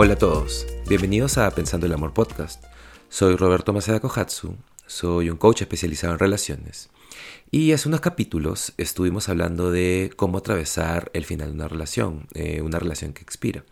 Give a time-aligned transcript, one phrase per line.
[0.00, 2.64] Hola a todos, bienvenidos a Pensando el Amor Podcast.
[3.08, 4.54] Soy Roberto Maceda Kohatsu,
[4.86, 6.88] soy un coach especializado en relaciones.
[7.50, 12.62] Y hace unos capítulos estuvimos hablando de cómo atravesar el final de una relación, eh,
[12.62, 13.64] una relación que expira.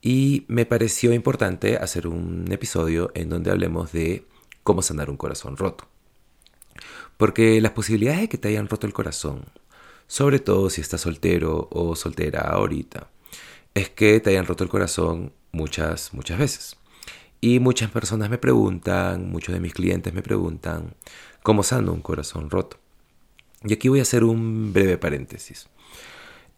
[0.00, 4.24] Y me pareció importante hacer un episodio en donde hablemos de
[4.62, 5.86] cómo sanar un corazón roto.
[7.18, 9.44] Porque las posibilidades de que te hayan roto el corazón,
[10.06, 13.10] sobre todo si estás soltero o soltera ahorita,
[13.74, 16.76] es que te hayan roto el corazón muchas, muchas veces.
[17.40, 20.94] Y muchas personas me preguntan, muchos de mis clientes me preguntan,
[21.42, 22.78] ¿cómo sano un corazón roto?
[23.64, 25.68] Y aquí voy a hacer un breve paréntesis.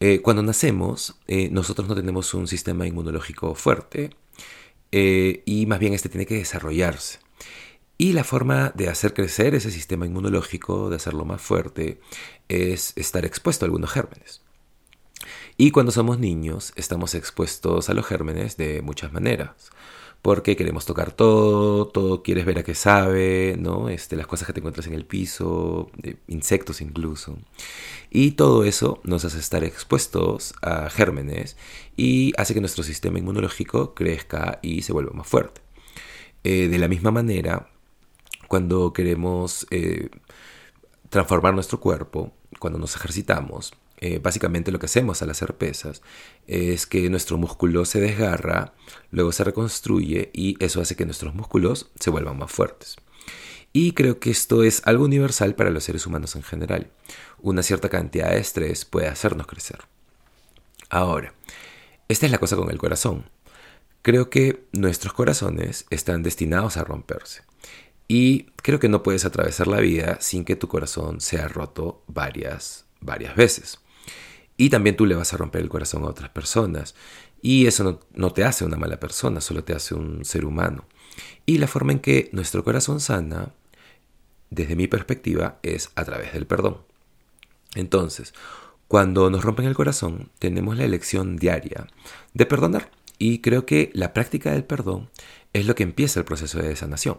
[0.00, 4.10] Eh, cuando nacemos, eh, nosotros no tenemos un sistema inmunológico fuerte
[4.92, 7.20] eh, y más bien este tiene que desarrollarse.
[7.96, 12.00] Y la forma de hacer crecer ese sistema inmunológico, de hacerlo más fuerte,
[12.48, 14.43] es estar expuesto a algunos gérmenes.
[15.56, 19.70] Y cuando somos niños estamos expuestos a los gérmenes de muchas maneras.
[20.20, 23.90] Porque queremos tocar todo, todo quieres ver a qué sabe, ¿no?
[23.90, 25.90] Este, las cosas que te encuentras en el piso,
[26.28, 27.36] insectos incluso.
[28.10, 31.58] Y todo eso nos hace estar expuestos a gérmenes
[31.94, 35.60] y hace que nuestro sistema inmunológico crezca y se vuelva más fuerte.
[36.42, 37.68] Eh, de la misma manera,
[38.48, 40.08] cuando queremos eh,
[41.10, 46.02] transformar nuestro cuerpo, cuando nos ejercitamos, eh, básicamente lo que hacemos al hacer pesas
[46.46, 48.74] es que nuestro músculo se desgarra,
[49.10, 52.96] luego se reconstruye y eso hace que nuestros músculos se vuelvan más fuertes.
[53.72, 56.90] Y creo que esto es algo universal para los seres humanos en general.
[57.40, 59.80] Una cierta cantidad de estrés puede hacernos crecer.
[60.90, 61.34] Ahora,
[62.08, 63.24] esta es la cosa con el corazón.
[64.02, 67.42] Creo que nuestros corazones están destinados a romperse.
[68.06, 72.84] Y creo que no puedes atravesar la vida sin que tu corazón sea roto varias,
[73.00, 73.80] varias veces.
[74.56, 76.94] Y también tú le vas a romper el corazón a otras personas.
[77.42, 80.84] Y eso no, te hace una mala persona, solo te hace un ser humano.
[81.46, 83.52] Y la forma en que nuestro corazón sana,
[84.50, 86.78] desde mi perspectiva, es a través del perdón.
[87.74, 88.32] Entonces,
[88.88, 91.88] cuando nos rompen el corazón, tenemos la elección diaria
[92.32, 92.90] de perdonar.
[93.18, 95.10] Y creo que la práctica del perdón
[95.52, 97.18] es lo que empieza el proceso de sanación.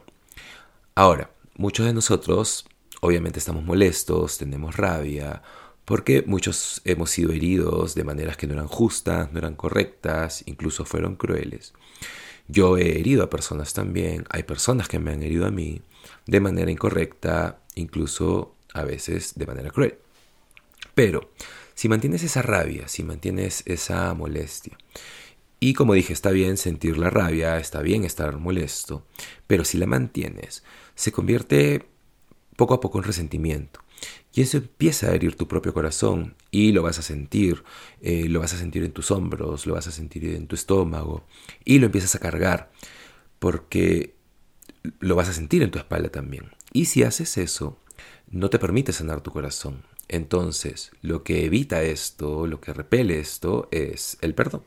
[0.96, 2.66] Ahora, muchos de nosotros
[3.02, 5.42] obviamente estamos molestos, tenemos rabia
[5.86, 10.84] porque muchos hemos sido heridos de maneras que no eran justas, no eran correctas, incluso
[10.84, 11.74] fueron crueles.
[12.48, 15.82] Yo he herido a personas también, hay personas que me han herido a mí
[16.26, 19.98] de manera incorrecta, incluso a veces de manera cruel.
[20.96, 21.32] Pero
[21.76, 24.78] si mantienes esa rabia, si mantienes esa molestia,
[25.60, 29.06] y como dije, está bien sentir la rabia, está bien estar molesto,
[29.48, 30.64] pero si la mantienes,
[30.96, 31.88] se convierte
[32.56, 33.82] poco a poco en resentimiento.
[34.34, 37.64] Y eso empieza a herir tu propio corazón y lo vas a sentir,
[38.02, 41.26] eh, lo vas a sentir en tus hombros, lo vas a sentir en tu estómago
[41.64, 42.72] y lo empiezas a cargar
[43.40, 44.16] porque
[45.00, 46.52] lo vas a sentir en tu espalda también.
[46.74, 47.78] Y si haces eso,
[48.30, 49.84] no te permite sanar tu corazón.
[50.08, 54.64] Entonces, lo que evita esto, lo que repele esto, es el perdón.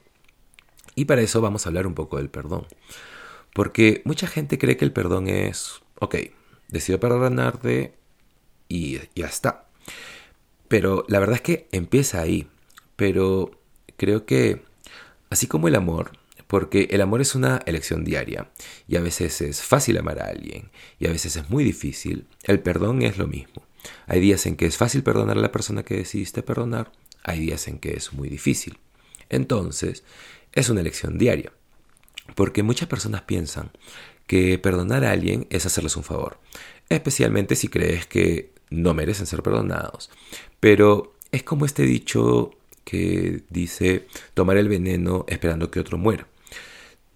[0.95, 2.67] Y para eso vamos a hablar un poco del perdón.
[3.53, 6.17] Porque mucha gente cree que el perdón es, ok,
[6.69, 7.95] decido perdonarte,
[8.69, 9.67] y ya está.
[10.69, 12.49] Pero la verdad es que empieza ahí.
[12.97, 13.51] Pero
[13.97, 14.63] creo que,
[15.31, 16.13] así como el amor,
[16.47, 18.51] porque el amor es una elección diaria
[18.87, 22.61] y a veces es fácil amar a alguien y a veces es muy difícil, el
[22.61, 23.63] perdón es lo mismo.
[24.07, 26.91] Hay días en que es fácil perdonar a la persona que decidiste perdonar,
[27.23, 28.79] hay días en que es muy difícil.
[29.29, 30.05] Entonces,
[30.53, 31.53] es una elección diaria.
[32.35, 33.71] Porque muchas personas piensan
[34.29, 36.39] que perdonar a alguien es hacerles un favor,
[36.89, 40.11] especialmente si crees que no merecen ser perdonados.
[40.61, 42.53] Pero es como este dicho
[42.85, 46.29] que dice tomar el veneno esperando que otro muera.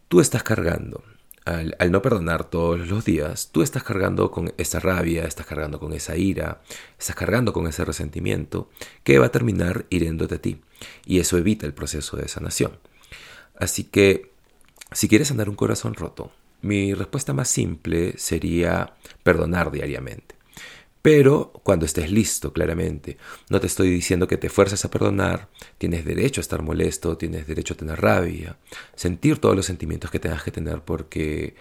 [0.08, 1.04] Tú estás cargando,
[1.44, 5.92] al, no perdonar todos los días, tú estás cargando con esa rabia, estás cargando con
[5.92, 6.62] esa ira,
[6.98, 8.70] estás cargando con ese resentimiento
[9.04, 10.62] que va a terminar hiriéndote a ti.
[11.04, 12.78] Y eso evita el proceso de sanación.
[13.56, 14.32] Así que,
[14.92, 16.32] si quieres sanar un corazón roto,
[16.62, 20.36] mi respuesta más simple sería perdonar diariamente.
[21.02, 23.18] Pero cuando estés listo, claramente.
[23.50, 25.48] No te estoy diciendo que te fuerces a perdonar.
[25.76, 28.56] Tienes derecho a estar molesto, tienes derecho a tener rabia,
[28.94, 31.56] sentir todos los sentimientos que tengas que tener porque,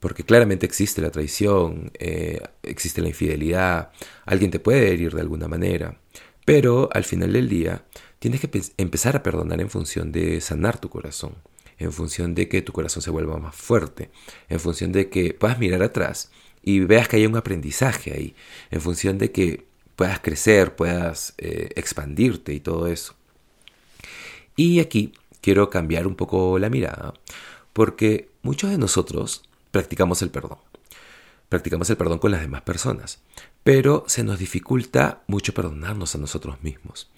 [0.00, 3.92] porque claramente existe la traición, eh, existe la infidelidad,
[4.26, 6.00] alguien te puede herir de alguna manera.
[6.44, 7.84] Pero al final del día,
[8.18, 11.36] tienes que empezar a perdonar en función de sanar tu corazón,
[11.82, 14.10] en función de que tu corazón se vuelva más fuerte,
[14.48, 16.30] en función de que puedas mirar atrás
[16.62, 18.36] y veas que hay un aprendizaje ahí,
[18.70, 23.14] en función de que puedas crecer, puedas eh, expandirte y todo eso.
[24.56, 27.14] Y aquí quiero cambiar un poco la mirada,
[27.72, 30.58] porque muchos de nosotros practicamos el perdón.
[31.48, 33.20] Practicamos el perdón con las demás personas,
[33.64, 37.10] pero se nos dificulta mucho perdonarnos a nosotros mismos.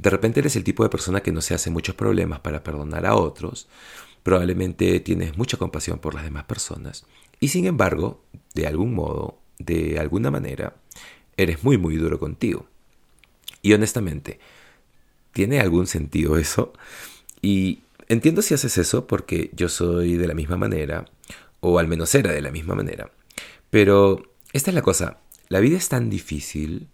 [0.00, 3.04] De repente eres el tipo de persona que no se hace muchos problemas para perdonar
[3.04, 3.68] a otros,
[4.22, 7.04] probablemente tienes mucha compasión por las demás personas
[7.38, 8.22] y sin embargo,
[8.54, 10.76] de algún modo, de alguna manera,
[11.36, 12.66] eres muy muy duro contigo.
[13.62, 14.38] Y honestamente,
[15.32, 16.72] ¿tiene algún sentido eso?
[17.42, 21.06] Y entiendo si haces eso porque yo soy de la misma manera,
[21.60, 23.10] o al menos era de la misma manera.
[23.70, 25.18] Pero esta es la cosa,
[25.48, 26.88] la vida es tan difícil,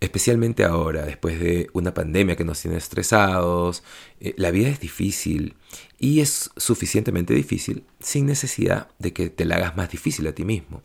[0.00, 3.82] especialmente ahora, después de una pandemia que nos tiene estresados,
[4.20, 5.54] eh, la vida es difícil
[5.98, 10.44] y es suficientemente difícil sin necesidad de que te la hagas más difícil a ti
[10.44, 10.82] mismo.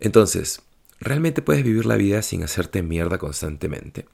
[0.00, 0.62] Entonces,
[1.00, 4.06] realmente puedes vivir la vida sin hacerte mierda constantemente.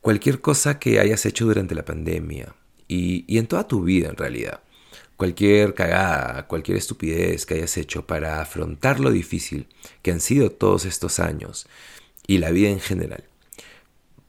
[0.00, 2.54] Cualquier cosa que hayas hecho durante la pandemia
[2.88, 4.60] y, y en toda tu vida en realidad,
[5.16, 9.68] cualquier cagada, cualquier estupidez que hayas hecho para afrontar lo difícil
[10.02, 11.68] que han sido todos estos años
[12.26, 13.24] y la vida en general,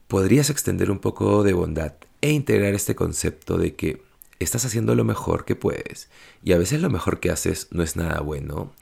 [0.06, 4.02] podrías extender un poco de bondad e integrar este concepto de que
[4.38, 6.08] estás haciendo lo mejor que puedes
[6.42, 8.72] y a veces lo mejor que haces no es nada bueno,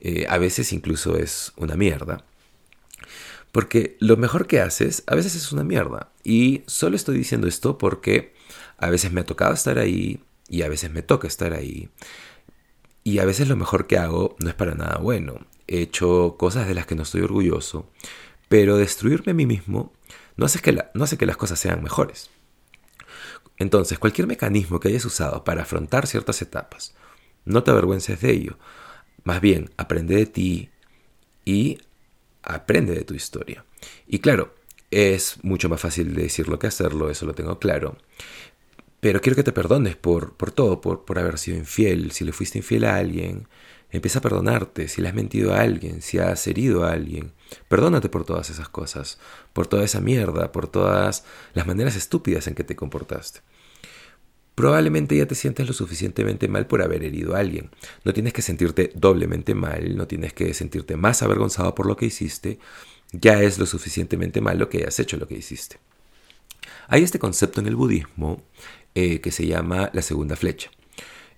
[0.00, 2.24] eh, a veces incluso es una mierda.
[3.52, 6.10] Porque lo mejor que haces a veces es una mierda.
[6.24, 8.34] Y solo estoy diciendo esto porque
[8.78, 11.88] a veces me ha tocado estar ahí, y a veces me toca estar ahí.
[13.02, 15.46] Y a veces lo mejor que hago no es para nada bueno.
[15.66, 17.90] He hecho cosas de las que no estoy orgulloso,
[18.54, 19.92] pero destruirme a mí mismo
[20.36, 22.30] no hace que, no hace que las cosas sean mejores.
[23.58, 26.94] Entonces, cualquier mecanismo que hayas usado para afrontar ciertas etapas,
[27.44, 28.56] no te avergüences de ello.
[29.24, 30.70] Más bien, aprende de ti
[31.44, 31.80] y
[32.44, 33.64] aprende de tu historia.
[34.06, 34.54] Y claro,
[34.92, 37.98] es mucho más fácil decirlo que hacerlo, eso lo tengo claro.
[39.00, 42.30] Pero quiero que te perdones por, por todo, por, por haber sido infiel, si le
[42.30, 43.48] fuiste infiel a alguien.
[43.90, 47.32] Empieza a perdonarte si le has mentido a alguien, si has herido a alguien.
[47.68, 49.18] Perdónate por todas esas cosas,
[49.52, 51.24] por toda esa mierda, por todas
[51.54, 53.40] las maneras estúpidas en que te comportaste.
[54.54, 57.70] Probablemente ya te sientes lo suficientemente mal por haber herido a alguien.
[58.04, 62.06] No tienes que sentirte doblemente mal, no tienes que sentirte más avergonzado por lo que
[62.06, 62.58] hiciste.
[63.10, 65.78] Ya es lo suficientemente mal lo que hayas hecho lo que hiciste.
[66.88, 68.42] Hay este concepto en el budismo
[68.94, 70.70] eh, que se llama la segunda flecha.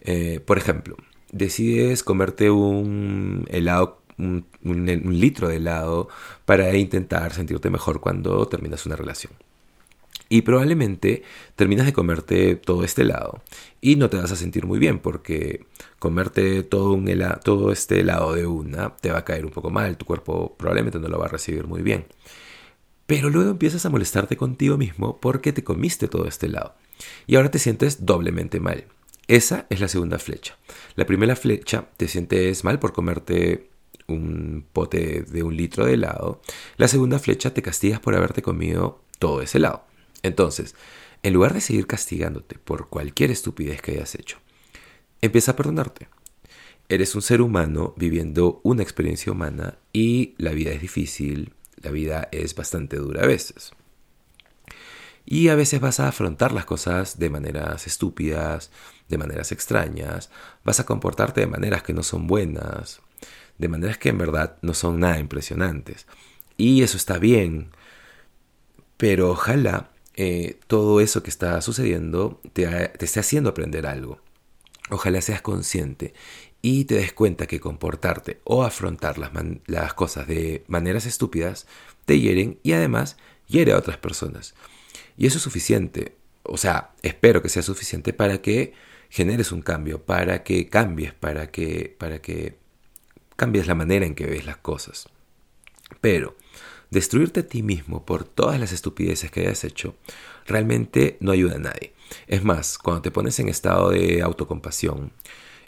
[0.02, 0.96] Eh, por ejemplo,
[1.32, 4.46] decides comerte un helado, un,
[5.20, 6.08] litro de helado
[6.44, 9.32] para intentar sentirte mejor cuando terminas una relación.
[10.28, 11.22] Y probablemente
[11.54, 13.42] terminas de comerte todo este helado
[13.80, 15.64] y no te vas a sentir muy bien porque
[16.00, 19.70] comerte todo, un helado, todo este helado de una te va a caer un poco
[19.70, 22.06] mal, tu cuerpo probablemente no lo va a recibir muy bien.
[23.06, 26.74] Pero luego empiezas a molestarte contigo mismo porque te comiste todo este helado.
[27.28, 28.84] Y ahora te sientes doblemente mal.
[29.28, 30.56] Esa es la segunda flecha.
[30.94, 33.70] La primera flecha te sientes mal por comerte
[34.08, 36.40] un pote de un litro de helado.
[36.76, 39.84] La segunda flecha te castigas por haberte comido todo ese helado.
[40.22, 40.74] Entonces,
[41.22, 44.38] en lugar de seguir castigándote por cualquier estupidez que hayas hecho,
[45.20, 46.08] empieza a perdonarte.
[46.88, 51.52] Eres un ser humano viviendo una experiencia humana y la vida es difícil,
[51.82, 53.72] la vida es bastante dura a veces.
[55.24, 58.70] Y a veces vas a afrontar las cosas de maneras estúpidas,
[59.08, 60.30] de maneras extrañas,
[60.64, 63.00] vas a comportarte de maneras que no son buenas,
[63.58, 66.06] de maneras que en verdad no son nada impresionantes.
[66.56, 67.70] Y eso está bien,
[68.96, 74.20] pero ojalá eh, todo eso que está sucediendo te, te esté haciendo aprender algo.
[74.90, 76.14] Ojalá seas consciente
[76.62, 79.30] y te des cuenta que comportarte o afrontar las,
[79.66, 81.66] las, cosas de maneras estúpidas
[82.06, 84.54] te hieren y además hiere a otras personas.
[85.16, 88.74] Y eso es suficiente, o sea, espero que sea suficiente para que
[89.10, 92.56] generes un cambio, para que cambies, para que, para que
[93.36, 95.08] cambies la manera en que ves las cosas.
[96.00, 96.36] Pero
[96.90, 99.94] destruirte a ti mismo por todas las estupideces que hayas hecho
[100.46, 101.92] realmente no ayuda a nadie.
[102.26, 105.12] Es más, cuando te pones en estado de autocompasión,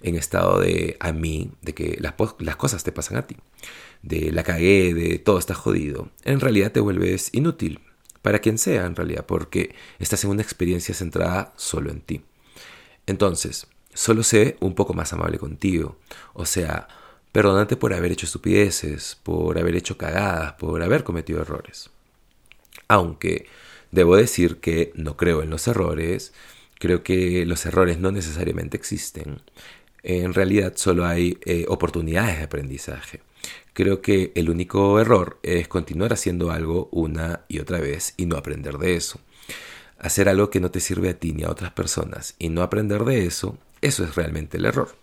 [0.03, 3.37] en estado de a mí, de que las, las cosas te pasan a ti,
[4.03, 7.81] de la cagué, de todo está jodido, en realidad te vuelves inútil,
[8.23, 12.23] para quien sea en realidad, porque estás en una experiencia centrada solo en ti.
[13.07, 15.99] Entonces, solo sé un poco más amable contigo,
[16.35, 16.89] o sea,
[17.33, 21.91] perdónate por haber hecho estupideces, por haber hecho cagadas, por haber cometido errores.
[22.89, 23.47] Aunque
[23.91, 26.33] debo decir que no creo en los errores,
[26.79, 29.43] creo que los errores no necesariamente existen.
[30.03, 33.21] En realidad solo hay eh, oportunidades de aprendizaje.
[33.73, 38.37] Creo que el único error es continuar haciendo algo una y otra vez y no
[38.37, 39.21] aprender de eso.
[39.99, 43.05] Hacer algo que no te sirve a ti ni a otras personas y no aprender
[43.05, 44.95] de eso eso es realmente el error.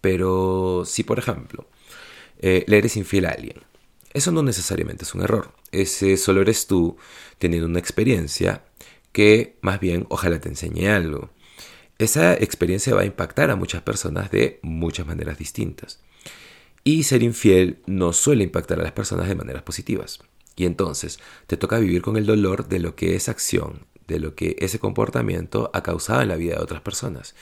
[0.00, 1.66] Pero si, por ejemplo,
[2.38, 3.62] eh, le eres infiel a alguien,
[4.12, 5.52] eso no necesariamente es un error.
[5.72, 6.96] Ese solo eres tú
[7.38, 8.64] teniendo una experiencia
[9.12, 11.30] que más bien ojalá te enseñe algo.
[11.98, 16.00] Esa experiencia va a impactar a muchas personas de muchas maneras distintas.
[16.84, 20.20] Y ser infiel no suele impactar a las personas de maneras positivas.
[20.56, 24.34] Y entonces te toca vivir con el dolor de lo que esa acción, de lo
[24.34, 27.34] que ese comportamiento ha causado en la vida de otras personas.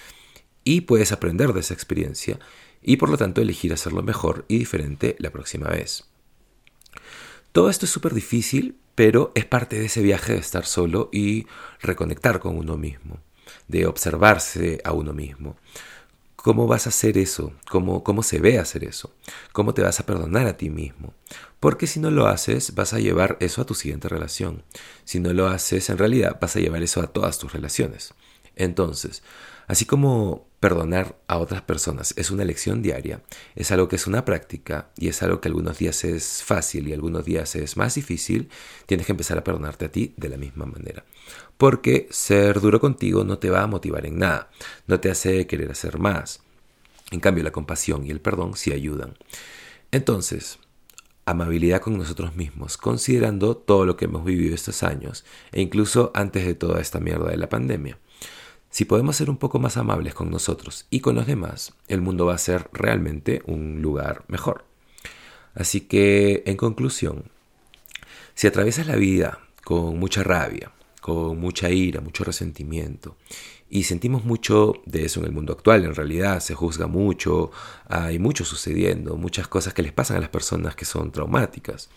[0.69, 2.41] Y puedes aprender de esa experiencia
[2.83, 6.07] y por lo tanto elegir hacerlo mejor y diferente la próxima vez.
[7.53, 11.47] Todo esto es súper difícil, pero es parte de ese viaje de estar solo y
[11.81, 13.21] reconectar con uno mismo,
[13.69, 15.57] de observarse a uno mismo.
[16.35, 17.53] ¿Cómo vas a hacer eso?
[17.71, 19.15] ¿Cómo, ¿Cómo se ve hacer eso?
[19.53, 21.15] ¿Cómo te vas a perdonar a ti mismo?
[21.61, 24.65] Porque si no lo haces, vas a llevar eso a tu siguiente relación.
[25.05, 28.15] Si no lo haces, en realidad vas a llevar eso a todas tus relaciones.
[28.57, 29.23] Entonces,
[29.67, 33.21] Así como perdonar a otras personas es una lección diaria,
[33.55, 36.93] es algo que es una práctica y es algo que algunos días es fácil y
[36.93, 38.49] algunos días es más difícil,
[38.87, 41.05] tienes que empezar a perdonarte a ti de la misma manera.
[41.57, 44.51] Porque ser duro contigo no te va a motivar en nada,
[44.89, 46.41] no te hace querer hacer más.
[47.13, 49.15] En cambio, la compasión y el perdón sí ayudan.
[49.93, 50.59] Entonces,
[51.27, 56.45] amabilidad con nosotros mismos, considerando todo lo que hemos vivido estos años e incluso antes
[56.45, 58.01] de toda esta mierda de la pandemia.
[58.77, 62.27] Si podemos ser un poco más amables con nosotros y con los demás, el mundo
[62.27, 64.67] va a ser realmente un lugar mejor.
[65.55, 67.25] Así que, en conclusión,
[68.35, 73.17] si atraviesas la vida con mucha rabia, con mucha ira, mucho resentimiento,
[73.71, 77.53] y sentimos mucho de eso en el mundo actual, en realidad se juzga mucho,
[77.89, 81.89] hay mucho sucediendo, muchas cosas que les pasan a las personas que son traumáticas.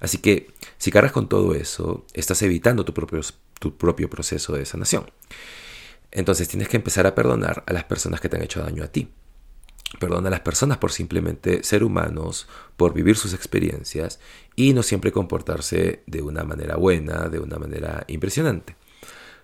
[0.00, 3.20] Así que si cargas con todo eso, estás evitando tu propio,
[3.60, 5.04] tu propio proceso de sanación.
[6.10, 8.88] Entonces tienes que empezar a perdonar a las personas que te han hecho daño a
[8.88, 9.10] ti.
[10.00, 14.18] Perdona a las personas por simplemente ser humanos, por vivir sus experiencias
[14.56, 18.76] y no siempre comportarse de una manera buena, de una manera impresionante.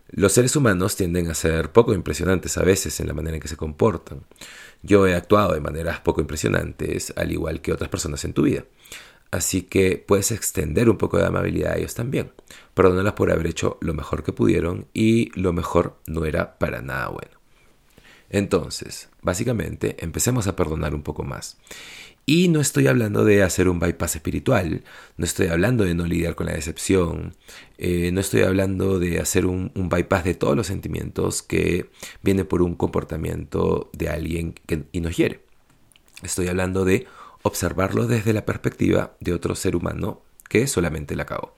[0.08, 3.48] Los seres humanos tienden a ser poco impresionantes a veces en la manera en que
[3.48, 4.24] se comportan.
[4.82, 8.64] Yo he actuado de maneras poco impresionantes, al igual que otras personas en tu vida.
[9.32, 12.32] Así que puedes extender un poco de amabilidad a ellos también.
[12.74, 17.08] Perdónalas por haber hecho lo mejor que pudieron y lo mejor no era para nada
[17.08, 17.32] bueno.
[18.28, 21.56] Entonces, básicamente, empecemos a perdonar un poco más.
[22.26, 24.84] Y no estoy hablando de hacer un bypass espiritual,
[25.16, 27.34] no estoy hablando de no lidiar con la decepción,
[27.78, 31.90] eh, no estoy hablando de hacer un, bypass de todos los sentimientos que
[32.22, 35.40] vienen por un comportamiento de alguien que, y nos hiere.
[36.22, 37.06] Estoy hablando de
[37.42, 41.54] observarlo desde la perspectiva de otro ser humano que solamente la cagó.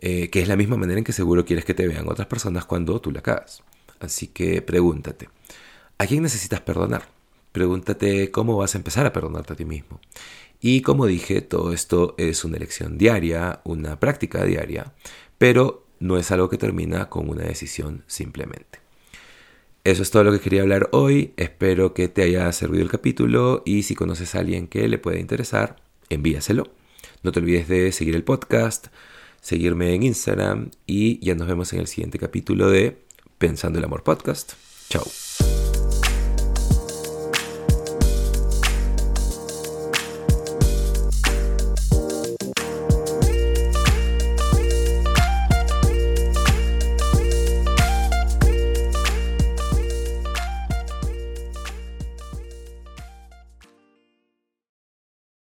[0.00, 2.64] Eh, que es la misma manera en que seguro quieres que te vean otras personas
[2.64, 3.62] cuando tú la cagas.
[4.00, 5.28] Así que pregúntate,
[5.96, 7.08] ¿a quién necesitas perdonar?
[7.52, 10.00] Pregúntate cómo vas a empezar a perdonarte a ti mismo.
[10.60, 14.92] Y como dije, todo esto es una elección diaria, una práctica diaria,
[15.38, 18.81] pero no es algo que termina con una decisión simplemente.
[19.84, 21.32] Eso es todo lo que quería hablar hoy.
[21.36, 25.18] Espero que te haya servido el capítulo y si conoces a alguien que le pueda
[25.18, 25.76] interesar,
[26.08, 26.68] envíaselo.
[27.22, 28.88] No te olvides de seguir el podcast,
[29.40, 33.02] seguirme en Instagram y ya nos vemos en el siguiente capítulo de
[33.38, 34.52] Pensando el Amor Podcast.
[34.88, 35.04] Chao.